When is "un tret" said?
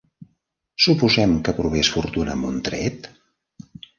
2.53-3.09